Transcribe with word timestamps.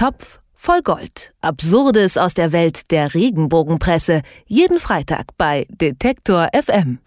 Topf 0.00 0.40
voll 0.54 0.80
Gold. 0.80 1.34
Absurdes 1.42 2.16
aus 2.16 2.32
der 2.32 2.52
Welt 2.52 2.90
der 2.90 3.12
Regenbogenpresse. 3.12 4.22
Jeden 4.46 4.78
Freitag 4.78 5.36
bei 5.36 5.66
Detektor 5.68 6.48
FM. 6.54 7.00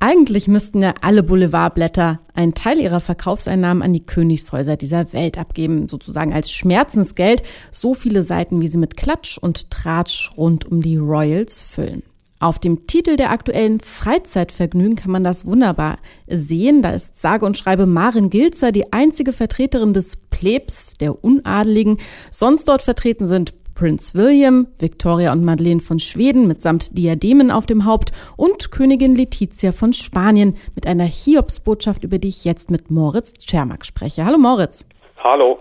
Eigentlich 0.00 0.48
müssten 0.48 0.82
ja 0.82 0.94
alle 1.00 1.22
Boulevardblätter 1.22 2.18
einen 2.34 2.54
Teil 2.54 2.80
ihrer 2.80 2.98
Verkaufseinnahmen 2.98 3.84
an 3.84 3.92
die 3.92 4.04
Königshäuser 4.04 4.76
dieser 4.76 5.12
Welt 5.12 5.38
abgeben, 5.38 5.88
sozusagen 5.88 6.32
als 6.32 6.50
Schmerzensgeld, 6.50 7.44
so 7.70 7.94
viele 7.94 8.24
Seiten, 8.24 8.60
wie 8.60 8.66
sie 8.66 8.78
mit 8.78 8.96
Klatsch 8.96 9.38
und 9.38 9.70
Tratsch 9.70 10.32
rund 10.36 10.64
um 10.64 10.82
die 10.82 10.96
Royals 10.96 11.62
füllen. 11.62 12.02
Auf 12.40 12.60
dem 12.60 12.86
Titel 12.86 13.16
der 13.16 13.32
aktuellen 13.32 13.80
Freizeitvergnügen 13.80 14.94
kann 14.94 15.10
man 15.10 15.24
das 15.24 15.44
wunderbar 15.44 15.98
sehen. 16.28 16.82
Da 16.82 16.90
ist 16.90 17.20
sage 17.20 17.44
und 17.44 17.58
schreibe 17.58 17.84
Maren 17.84 18.30
Gilzer 18.30 18.70
die 18.70 18.92
einzige 18.92 19.32
Vertreterin 19.32 19.92
des 19.92 20.16
Plebs, 20.16 20.94
der 20.94 21.24
Unadeligen. 21.24 21.98
Sonst 22.30 22.68
dort 22.68 22.82
vertreten 22.82 23.26
sind 23.26 23.54
Prinz 23.74 24.14
William, 24.14 24.68
Victoria 24.78 25.32
und 25.32 25.44
Madeleine 25.44 25.80
von 25.80 25.98
Schweden 25.98 26.46
mitsamt 26.46 26.96
Diademen 26.96 27.50
auf 27.50 27.66
dem 27.66 27.84
Haupt 27.84 28.12
und 28.36 28.70
Königin 28.70 29.16
Letizia 29.16 29.72
von 29.72 29.92
Spanien 29.92 30.54
mit 30.76 30.86
einer 30.86 31.04
Hiobsbotschaft, 31.04 32.04
über 32.04 32.18
die 32.18 32.28
ich 32.28 32.44
jetzt 32.44 32.70
mit 32.70 32.90
Moritz 32.90 33.34
Czermak 33.34 33.84
spreche. 33.84 34.24
Hallo 34.24 34.38
Moritz. 34.38 34.84
Hallo. 35.22 35.58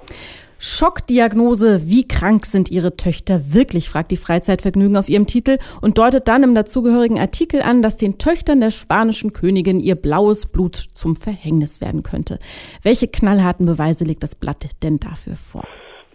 Schockdiagnose, 0.59 1.81
wie 1.85 2.07
krank 2.07 2.45
sind 2.45 2.71
Ihre 2.71 2.97
Töchter 2.97 3.53
wirklich, 3.53 3.89
fragt 3.89 4.11
die 4.11 4.17
Freizeitvergnügen 4.17 4.97
auf 4.97 5.07
ihrem 5.07 5.27
Titel 5.27 5.57
und 5.81 5.99
deutet 5.99 6.27
dann 6.27 6.41
im 6.41 6.55
dazugehörigen 6.55 7.19
Artikel 7.19 7.61
an, 7.61 7.83
dass 7.83 7.95
den 7.95 8.17
Töchtern 8.17 8.59
der 8.59 8.71
spanischen 8.71 9.33
Königin 9.33 9.79
ihr 9.79 9.95
blaues 9.95 10.51
Blut 10.51 10.75
zum 10.75 11.15
Verhängnis 11.15 11.79
werden 11.79 12.01
könnte. 12.01 12.39
Welche 12.81 13.07
knallharten 13.07 13.67
Beweise 13.67 14.03
legt 14.03 14.23
das 14.23 14.33
Blatt 14.33 14.65
denn 14.81 14.99
dafür 14.99 15.35
vor? 15.35 15.63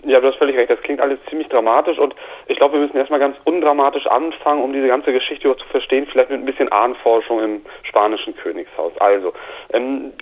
Ja, 0.05 0.21
du 0.21 0.27
hast 0.27 0.39
völlig 0.39 0.57
recht. 0.57 0.71
Das 0.71 0.81
klingt 0.81 1.01
alles 1.01 1.21
ziemlich 1.31 1.49
dramatisch 1.49 1.99
und 1.99 2.15
ich 2.49 2.57
glaube, 2.57 2.75
wir 2.75 2.81
müssen 2.81 2.97
erstmal 2.97 3.21
ganz 3.21 3.37
undramatisch 3.45 4.07
anfangen, 4.09 4.63
um 4.63 4.73
diese 4.73 4.89
ganze 4.89 5.13
Geschichte 5.13 5.57
zu 5.57 5.67
verstehen, 5.67 6.09
vielleicht 6.11 6.31
mit 6.31 6.41
ein 6.41 6.45
bisschen 6.47 6.71
Ahnenforschung 6.73 7.41
im 7.41 7.61
spanischen 7.85 8.35
Königshaus. 8.35 8.93
Also, 8.99 9.33
ähm, 9.73 10.13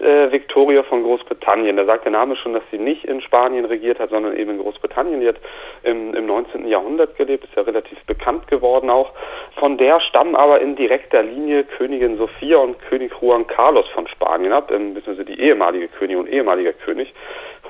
äh, 0.00 0.32
Victoria 0.32 0.82
von 0.82 1.02
Großbritannien. 1.02 1.76
Da 1.76 1.84
sagt 1.84 2.04
der 2.04 2.12
Name 2.12 2.36
schon, 2.36 2.52
dass 2.52 2.62
sie 2.70 2.78
nicht 2.78 3.04
in 3.04 3.20
Spanien 3.20 3.64
regiert 3.64 3.98
hat, 3.98 4.10
sondern 4.10 4.36
eben 4.36 4.52
in 4.52 4.58
Großbritannien. 4.58 5.20
Die 5.20 5.28
hat 5.28 5.36
im, 5.82 6.14
im 6.14 6.26
19. 6.26 6.66
Jahrhundert 6.66 7.16
gelebt, 7.16 7.44
ist 7.44 7.56
ja 7.56 7.62
relativ 7.62 7.98
bekannt 8.04 8.46
geworden 8.48 8.90
auch. 8.90 9.12
Von 9.56 9.78
der 9.78 10.00
stammen 10.00 10.36
aber 10.36 10.60
in 10.60 10.76
direkter 10.76 11.22
Linie 11.22 11.64
Königin 11.64 12.16
Sophia 12.16 12.58
und 12.58 12.78
König 12.88 13.12
Juan 13.20 13.46
Carlos 13.46 13.86
von 13.94 14.06
Spanien 14.08 14.52
ab, 14.52 14.70
ähm, 14.70 14.94
beziehungsweise 14.94 15.26
die 15.26 15.40
ehemalige 15.40 15.88
Königin 15.88 16.20
und 16.20 16.28
ehemaliger 16.28 16.72
König. 16.72 17.12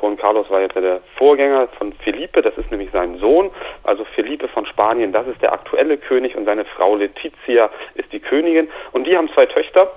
Juan 0.00 0.16
Carlos 0.16 0.48
war 0.48 0.62
jetzt 0.62 0.76
der 0.76 1.00
Vorgänger 1.16 1.68
von 1.78 1.92
Felipe, 1.92 2.40
das 2.40 2.56
ist 2.56 2.70
nämlich 2.70 2.90
sein 2.90 3.18
Sohn. 3.18 3.50
Also 3.84 4.04
Felipe 4.04 4.48
von 4.48 4.64
Spanien, 4.64 5.12
das 5.12 5.26
ist 5.26 5.42
der 5.42 5.52
aktuelle 5.52 5.98
König 5.98 6.36
und 6.36 6.46
seine 6.46 6.64
Frau 6.64 6.96
Letizia 6.96 7.70
ist 7.94 8.10
die 8.12 8.20
Königin. 8.20 8.68
Und 8.92 9.06
die 9.06 9.16
haben 9.16 9.28
zwei 9.34 9.46
Töchter. 9.46 9.90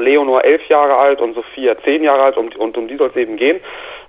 Leonor 0.00 0.44
elf 0.44 0.66
Jahre 0.68 0.96
alt 0.96 1.20
und 1.20 1.34
Sophia 1.34 1.76
zehn 1.84 2.02
Jahre 2.02 2.22
alt 2.22 2.36
und, 2.36 2.56
und 2.56 2.76
um 2.76 2.88
die 2.88 2.96
soll 2.96 3.10
es 3.10 3.16
eben 3.16 3.36
gehen. 3.36 3.60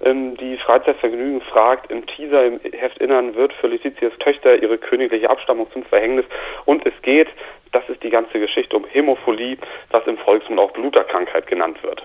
Ähm, 0.03 0.38
die 0.38 0.57
Freizeitvergnügen 0.57 1.41
fragt 1.41 1.91
im 1.91 2.05
Teaser 2.05 2.45
im 2.45 2.59
Heftinnern 2.71 3.35
wird 3.35 3.53
für 3.53 3.67
Letitias 3.67 4.13
Töchter 4.19 4.61
ihre 4.61 4.77
königliche 4.77 5.29
Abstammung 5.29 5.67
zum 5.71 5.83
Verhängnis 5.83 6.25
und 6.66 6.85
es 6.85 6.94
geht, 7.02 7.27
das 7.71 7.83
ist 7.89 8.03
die 8.03 8.09
ganze 8.09 8.39
Geschichte 8.39 8.75
um 8.75 8.85
Hämophilie, 8.85 9.57
was 9.91 10.05
im 10.07 10.17
Volksmund 10.17 10.59
auch 10.59 10.71
Bluterkrankheit 10.71 11.47
genannt 11.47 11.81
wird. 11.83 12.03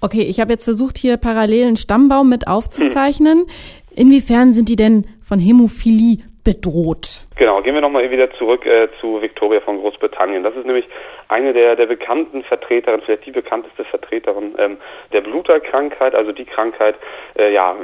Okay, 0.00 0.22
ich 0.22 0.40
habe 0.40 0.52
jetzt 0.52 0.64
versucht, 0.64 0.98
hier 0.98 1.16
parallelen 1.16 1.76
Stammbaum 1.76 2.28
mit 2.28 2.46
aufzuzeichnen. 2.46 3.38
Hm. 3.38 3.46
Inwiefern 3.94 4.52
sind 4.52 4.68
die 4.68 4.76
denn 4.76 5.06
von 5.22 5.38
Hämophilie 5.38 6.18
bedroht? 6.46 7.26
Genau, 7.34 7.60
gehen 7.60 7.74
wir 7.74 7.80
nochmal 7.80 8.08
wieder 8.08 8.32
zurück 8.34 8.64
äh, 8.64 8.88
zu 9.00 9.20
Victoria 9.20 9.60
von 9.60 9.80
Großbritannien. 9.80 10.44
Das 10.44 10.54
ist 10.54 10.64
nämlich 10.64 10.86
eine 11.26 11.52
der, 11.52 11.74
der 11.74 11.86
bekannten 11.86 12.44
Vertreterinnen, 12.44 13.02
vielleicht 13.04 13.26
die 13.26 13.32
bekannteste 13.32 13.84
Vertreterin 13.84 14.54
ähm, 14.56 14.76
der 15.12 15.22
Bluterkrankheit, 15.22 16.14
also 16.14 16.30
die 16.30 16.44
Krankheit, 16.44 16.94
äh, 17.36 17.52
ja, 17.52 17.74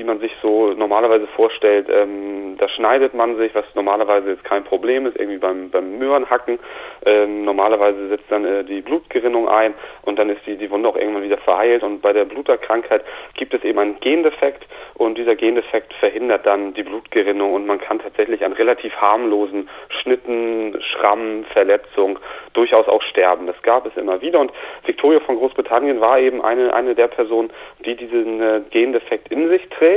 die 0.00 0.04
man 0.04 0.18
sich 0.18 0.32
so 0.40 0.72
normalerweise 0.72 1.26
vorstellt. 1.26 1.88
Ähm, 1.90 2.56
da 2.56 2.70
schneidet 2.70 3.12
man 3.12 3.36
sich, 3.36 3.54
was 3.54 3.66
normalerweise 3.74 4.30
jetzt 4.30 4.44
kein 4.44 4.64
Problem 4.64 5.04
ist, 5.04 5.16
irgendwie 5.16 5.36
beim, 5.36 5.68
beim 5.68 5.98
Möhrenhacken. 5.98 6.58
Ähm, 7.04 7.44
normalerweise 7.44 8.08
setzt 8.08 8.24
dann 8.30 8.46
äh, 8.46 8.64
die 8.64 8.80
Blutgerinnung 8.80 9.46
ein 9.46 9.74
und 10.02 10.18
dann 10.18 10.30
ist 10.30 10.40
die, 10.46 10.56
die 10.56 10.70
Wunde 10.70 10.88
auch 10.88 10.96
irgendwann 10.96 11.22
wieder 11.22 11.36
verheilt. 11.36 11.82
Und 11.82 12.00
bei 12.00 12.14
der 12.14 12.24
Bluterkrankheit 12.24 13.04
gibt 13.34 13.52
es 13.52 13.62
eben 13.62 13.78
einen 13.78 14.00
Gendefekt 14.00 14.66
und 14.94 15.18
dieser 15.18 15.36
Gendefekt 15.36 15.92
verhindert 15.94 16.46
dann 16.46 16.72
die 16.72 16.82
Blutgerinnung 16.82 17.52
und 17.52 17.66
man 17.66 17.78
kann 17.78 17.98
tatsächlich 17.98 18.42
an 18.42 18.54
relativ 18.54 18.94
harmlosen 18.96 19.68
Schnitten, 19.90 20.78
Schrammen, 20.80 21.44
Verletzung 21.52 22.18
durchaus 22.54 22.88
auch 22.88 23.02
sterben. 23.02 23.46
Das 23.46 23.60
gab 23.62 23.86
es 23.86 23.96
immer 23.98 24.22
wieder 24.22 24.40
und 24.40 24.50
Victoria 24.86 25.20
von 25.20 25.36
Großbritannien 25.36 26.00
war 26.00 26.18
eben 26.18 26.42
eine, 26.42 26.72
eine 26.72 26.94
der 26.94 27.08
Personen, 27.08 27.50
die 27.84 27.96
diesen 27.96 28.40
äh, 28.40 28.60
Gendefekt 28.70 29.30
in 29.30 29.48
sich 29.50 29.68
trägt 29.68 29.89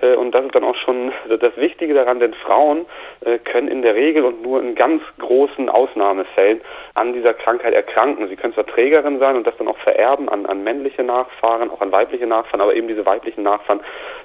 äh, 0.00 0.14
und 0.14 0.32
das 0.32 0.44
ist 0.44 0.54
dann 0.54 0.64
auch 0.64 0.76
schon 0.76 1.12
das 1.28 1.56
Wichtige 1.56 1.94
daran, 1.94 2.20
denn 2.20 2.34
Frauen 2.34 2.86
äh, 3.20 3.38
können 3.38 3.68
in 3.68 3.82
der 3.82 3.94
Regel 3.94 4.24
und 4.24 4.42
nur 4.42 4.60
in 4.60 4.74
ganz 4.74 5.02
großen 5.18 5.68
Ausnahmefällen 5.68 6.60
an 6.94 7.12
dieser 7.12 7.34
Krankheit 7.34 7.74
erkranken. 7.74 8.28
Sie 8.28 8.36
können 8.36 8.54
zwar 8.54 8.66
Trägerin 8.66 9.18
sein 9.18 9.36
und 9.36 9.46
das 9.46 9.56
dann 9.56 9.68
auch 9.68 9.78
vererben 9.78 10.28
an, 10.28 10.46
an 10.46 10.62
männliche 10.62 11.02
Nachfahren, 11.02 11.70
auch 11.70 11.80
an 11.80 11.92
weibliche 11.92 12.26
Nachfahren, 12.26 12.60
aber 12.60 12.74
eben 12.74 12.88
diese 12.88 13.06
weiblichen 13.06 13.42
Nachfahren 13.42 13.80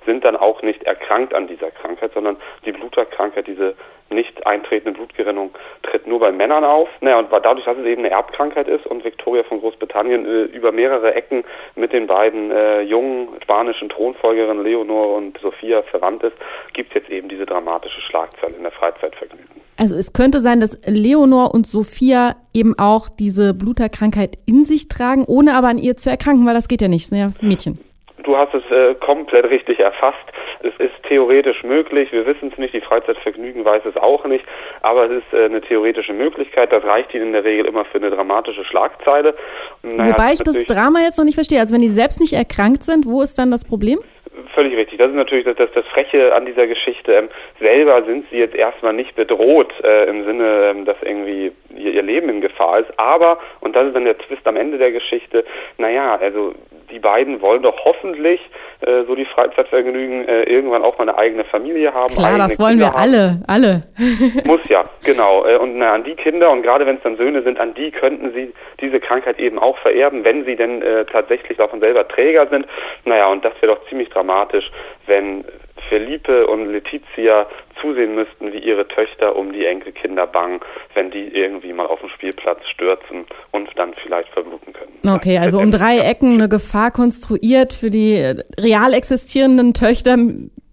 sind 0.06 0.24
dann 0.26 0.36
auch 0.36 0.62
nicht 0.62 0.84
erkrankt 0.84 1.34
an 1.34 1.48
dieser 1.48 1.72
Krankheit, 1.72 2.12
sondern 2.14 2.38
die 2.66 2.72
Bluterkrankheit, 2.72 3.48
diese 3.48 3.76
nicht 4.12 4.46
eintretende 4.46 4.98
Blutgerinnung 4.98 5.52
tritt 5.84 6.08
nur 6.08 6.20
bei 6.20 6.32
Männern 6.32 6.64
auf. 6.64 6.90
Naja, 7.02 7.20
und 7.20 7.32
dadurch, 7.32 7.66
dass 7.66 7.78
es 7.78 7.86
eben 7.86 8.04
eine 8.04 8.12
Erbkrankheit 8.14 8.68
ist 8.68 8.86
und 8.86 9.04
Victoria 9.04 9.44
von 9.44 9.60
Großbritannien 9.60 10.26
äh, 10.26 10.44
über 10.44 10.72
mehrere 10.72 11.14
Ecken 11.14 11.44
mit 11.76 11.94
den 11.94 12.08
beiden 12.08 12.52
äh, 12.52 12.82
jungen 12.82 13.30
spanischen 13.44 13.90
Thronfolgerinnen 13.90 14.64
Leonor 14.64 15.16
und 15.16 15.38
Sophia 15.40 15.84
verwandt 15.84 16.24
ist, 16.24 16.36
gibt 16.74 16.90
es 16.90 17.02
jetzt 17.02 17.10
eben 17.10 17.30
diese 17.30 17.46
dramatische 17.46 18.02
Schlagzeile 18.02 18.56
in 18.56 18.64
der 18.64 18.72
Freizeitvergnügen. 18.72 19.60
Also 19.78 19.96
es 19.96 20.12
könnte 20.12 20.42
sein, 20.42 20.60
dass 20.60 20.78
Leonor 20.86 21.54
und 21.54 21.66
Sophia 21.66 22.36
eben 22.54 22.78
auch 22.78 23.08
diese 23.08 23.54
Bluterkrankheit 23.54 24.38
in 24.46 24.66
sich 24.66 24.90
tragen, 24.90 25.24
ohne 25.26 25.56
aber 25.56 25.70
an 25.70 25.78
ihr 25.78 25.96
zu 25.96 26.10
erkranken, 26.10 26.46
weil 26.46 26.54
das 26.54 26.68
geht 26.68 26.82
ja 26.82 26.90
nicht, 26.90 27.08
sind 27.08 27.18
ja 27.18 27.32
Mädchen. 27.40 27.80
Du 28.24 28.38
hast 28.38 28.54
es 28.54 28.64
äh, 28.72 28.96
komplett 28.96 29.50
richtig 29.50 29.80
erfasst. 29.80 30.18
Es 30.62 30.74
ist 30.78 30.92
theoretisch 31.08 31.64
möglich, 31.64 32.12
wir 32.12 32.26
wissen 32.26 32.50
es 32.52 32.58
nicht, 32.58 32.74
die 32.74 32.82
Freizeitvergnügen 32.82 33.64
weiß 33.64 33.84
es 33.86 33.96
auch 33.98 34.26
nicht, 34.26 34.44
aber 34.82 35.06
es 35.06 35.24
ist 35.24 35.34
äh, 35.34 35.46
eine 35.46 35.62
theoretische 35.62 36.14
Möglichkeit, 36.14 36.74
das 36.74 36.84
reicht 36.84 37.14
ihnen 37.14 37.28
in 37.28 37.34
der 37.34 37.44
Regel 37.44 37.66
immer 37.66 37.86
für 37.86 37.98
eine 37.98 38.10
dramatische 38.10 38.66
Schlagzeile. 38.66 39.36
Naja, 39.84 40.14
Wobei 40.14 40.34
ich 40.34 40.40
das 40.40 40.64
Drama 40.66 41.00
jetzt 41.02 41.18
noch 41.18 41.26
nicht 41.26 41.36
verstehe, 41.36 41.60
also 41.60 41.74
wenn 41.74 41.82
die 41.82 41.88
selbst 41.88 42.20
nicht 42.20 42.34
erkrankt 42.34 42.84
sind, 42.84 43.06
wo 43.06 43.22
ist 43.22 43.40
dann 43.40 43.52
das 43.52 43.64
Problem? 43.64 44.00
Völlig 44.54 44.76
richtig. 44.76 44.98
Das 44.98 45.10
ist 45.10 45.16
natürlich 45.16 45.46
das, 45.46 45.56
das, 45.56 45.70
das 45.74 45.86
Freche 45.88 46.34
an 46.34 46.46
dieser 46.46 46.68
Geschichte. 46.68 47.14
Ähm, 47.14 47.30
selber 47.60 48.04
sind 48.04 48.26
sie 48.30 48.38
jetzt 48.38 48.56
erstmal 48.56 48.94
nicht 48.94 49.16
bedroht 49.16 49.74
äh, 49.84 50.10
im 50.10 50.26
Sinne, 50.26 50.72
ähm, 50.72 50.86
dass 50.86 50.98
irgendwie 51.02 51.52
ihr, 51.76 51.94
ihr 51.94 52.04
Leben 52.04 52.30
in 52.30 52.42
Gefahr 52.42 52.80
ist. 52.80 52.92
Aber, 52.98 53.40
und 53.60 53.76
das 53.76 53.88
ist 53.88 53.96
dann 53.96 54.06
der 54.06 54.18
Twist 54.18 54.46
am 54.48 54.56
Ende 54.56 54.78
der 54.78 54.92
Geschichte, 54.92 55.46
naja, 55.78 56.16
also 56.16 56.54
die 56.92 57.00
beiden 57.00 57.42
wollen 57.42 57.64
doch 57.64 57.86
hoffentlich, 57.86 58.40
äh, 58.82 59.04
so 59.08 59.16
die 59.16 59.26
Freizeitvergnügen, 59.26 60.28
äh, 60.28 60.44
irgendwann 60.44 60.84
auch 60.84 60.98
mal 60.98 61.10
eine 61.10 61.18
eigene 61.18 61.44
Familie 61.44 61.94
haben. 61.94 62.14
Klar, 62.14 62.38
das 62.38 62.60
wollen 62.60 62.80
Kinder 62.80 62.94
wir 62.94 62.98
alle, 62.98 63.42
alle. 63.48 63.82
Muss 64.46 64.62
ja, 64.70 64.86
genau. 65.04 65.46
Äh, 65.46 65.58
und 65.58 65.78
na, 65.78 65.94
an 65.94 66.04
die 66.04 66.16
Kinder, 66.16 66.52
und 66.52 66.64
gerade 66.64 66.86
wenn 66.86 66.98
es 66.98 67.04
dann 67.04 67.18
Söhne 67.18 67.42
sind, 67.44 67.60
an 67.60 67.74
die 67.74 67.92
könnten 67.92 68.34
sie 68.34 68.54
diese 68.80 69.00
Krankheit 69.00 69.40
eben 69.40 69.60
auch 69.60 69.78
vererben, 69.80 70.24
wenn 70.24 70.46
sie 70.46 70.56
denn 70.56 70.82
äh, 70.82 71.06
tatsächlich 71.06 71.58
davon 71.58 71.80
selber 71.80 72.08
Träger 72.08 72.48
sind. 72.48 72.66
Naja, 73.06 73.28
und 73.28 73.44
das 73.44 73.54
wäre 73.62 73.76
doch 73.76 73.90
ziemlich 73.90 74.10
dramatisch, 74.10 74.72
wenn 75.06 75.44
Felipe 75.90 76.48
und 76.48 76.72
Letizia 76.72 77.48
zusehen 77.82 78.16
müssten, 78.16 78.54
wie 78.54 78.60
ihre 78.60 78.88
Töchter 78.88 79.36
um 79.36 79.54
die 79.54 79.66
Enkelkinder 79.66 80.28
bangen, 80.28 80.60
wenn 80.94 81.12
die 81.12 81.28
irgendwie 81.28 81.74
mal 81.74 81.86
auf 81.86 82.00
dem 82.00 82.10
Spielplatz 82.10 82.60
stürzen 82.68 83.26
und 83.52 83.70
dann 83.76 83.94
vielleicht 83.94 84.30
verbluten 84.30 84.74
können. 84.74 85.16
Okay, 85.16 85.38
also 85.38 85.60
um 85.60 85.72
drei 85.72 86.00
Ecken 86.00 86.36
eine 86.36 86.50
Gefahr 86.50 86.92
konstruiert 86.92 87.74
für 87.74 87.90
die 87.90 88.16
real 88.60 88.94
existierenden 88.94 89.74
Töchter. 89.74 90.18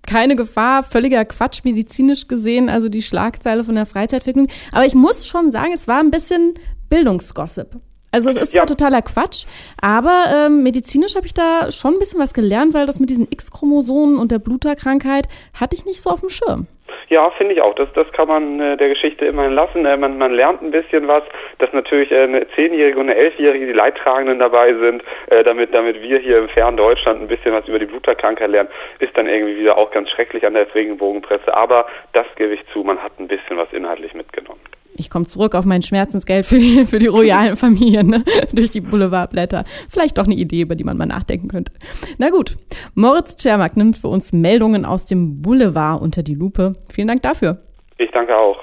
Keine 0.06 0.36
Gefahr, 0.36 0.82
völliger 0.82 1.24
Quatsch 1.24 1.64
medizinisch 1.64 2.28
gesehen, 2.28 2.68
also 2.68 2.88
die 2.88 3.02
Schlagzeile 3.02 3.64
von 3.64 3.74
der 3.74 3.86
Freizeitvergnügung. 3.86 4.52
Aber 4.72 4.86
ich 4.86 4.94
muss 4.94 5.26
schon 5.26 5.50
sagen, 5.50 5.72
es 5.74 5.88
war 5.88 5.98
ein 5.98 6.10
bisschen 6.10 6.54
Bildungsgossip. 6.88 7.80
Also 8.12 8.30
es 8.30 8.36
ist 8.36 8.52
zwar 8.54 8.66
totaler 8.66 9.02
Quatsch, 9.02 9.44
aber 9.80 10.24
ähm, 10.32 10.62
medizinisch 10.62 11.16
habe 11.16 11.26
ich 11.26 11.34
da 11.34 11.70
schon 11.70 11.94
ein 11.94 11.98
bisschen 11.98 12.20
was 12.20 12.32
gelernt, 12.32 12.72
weil 12.72 12.86
das 12.86 12.98
mit 12.98 13.10
diesen 13.10 13.26
X-Chromosomen 13.30 14.16
und 14.16 14.32
der 14.32 14.38
Bluterkrankheit 14.38 15.28
hatte 15.52 15.76
ich 15.76 15.84
nicht 15.84 16.00
so 16.00 16.10
auf 16.10 16.20
dem 16.20 16.30
Schirm. 16.30 16.66
Ja, 17.08 17.30
finde 17.30 17.54
ich 17.54 17.62
auch. 17.62 17.74
Das, 17.74 17.88
das 17.94 18.10
kann 18.12 18.26
man 18.26 18.58
äh, 18.58 18.76
der 18.76 18.88
Geschichte 18.88 19.26
immerhin 19.26 19.52
lassen. 19.52 19.86
Äh, 19.86 19.96
man, 19.96 20.18
man 20.18 20.32
lernt 20.32 20.60
ein 20.62 20.72
bisschen 20.72 21.06
was, 21.06 21.22
dass 21.58 21.72
natürlich 21.72 22.10
äh, 22.10 22.24
eine 22.24 22.48
Zehnjährige 22.56 22.98
und 22.98 23.08
eine 23.08 23.14
Elfjährige 23.14 23.66
die 23.66 23.72
Leidtragenden 23.72 24.40
dabei 24.40 24.74
sind, 24.74 25.04
äh, 25.28 25.44
damit, 25.44 25.72
damit 25.72 26.02
wir 26.02 26.18
hier 26.18 26.38
im 26.38 26.48
fernen 26.48 26.76
Deutschland 26.76 27.20
ein 27.20 27.28
bisschen 27.28 27.52
was 27.52 27.68
über 27.68 27.78
die 27.78 27.86
Bluterkrankheit 27.86 28.50
lernen, 28.50 28.70
ist 28.98 29.16
dann 29.16 29.28
irgendwie 29.28 29.56
wieder 29.56 29.78
auch 29.78 29.92
ganz 29.92 30.10
schrecklich 30.10 30.44
an 30.44 30.54
der 30.54 30.72
Regenbogenpresse. 30.74 31.56
Aber 31.56 31.86
das 32.12 32.26
gebe 32.34 32.54
ich 32.54 32.66
zu, 32.72 32.82
man 32.82 33.00
hat 33.00 33.12
ein 33.20 33.28
bisschen 33.28 33.56
was 33.56 33.72
inhaltlich 33.72 34.12
mitgenommen 34.14 34.60
ich 34.98 35.10
komme 35.10 35.26
zurück 35.26 35.54
auf 35.54 35.64
mein 35.64 35.82
Schmerzensgeld 35.82 36.46
für 36.46 36.58
die, 36.58 36.86
für 36.86 36.98
die 36.98 37.06
royalen 37.06 37.56
Familien 37.56 38.08
ne? 38.08 38.24
durch 38.52 38.70
die 38.70 38.80
Boulevardblätter. 38.80 39.64
Vielleicht 39.88 40.18
doch 40.18 40.24
eine 40.24 40.34
Idee, 40.34 40.62
über 40.62 40.74
die 40.74 40.84
man 40.84 40.96
mal 40.96 41.06
nachdenken 41.06 41.48
könnte. 41.48 41.72
Na 42.18 42.30
gut, 42.30 42.56
Moritz 42.94 43.36
Czermak 43.36 43.76
nimmt 43.76 43.98
für 43.98 44.08
uns 44.08 44.32
Meldungen 44.32 44.84
aus 44.84 45.06
dem 45.06 45.42
Boulevard 45.42 46.00
unter 46.02 46.22
die 46.22 46.34
Lupe. 46.34 46.74
Vielen 46.90 47.08
Dank 47.08 47.22
dafür. 47.22 47.62
Ich 47.98 48.10
danke 48.10 48.36
auch. 48.36 48.58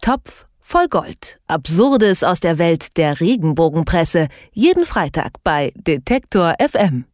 Topf 0.00 0.46
voll 0.60 0.88
Gold. 0.88 1.38
Absurdes 1.46 2.24
aus 2.24 2.40
der 2.40 2.58
Welt 2.58 2.96
der 2.96 3.20
Regenbogenpresse. 3.20 4.28
Jeden 4.52 4.86
Freitag 4.86 5.32
bei 5.44 5.72
Detektor 5.76 6.54
FM. 6.58 7.04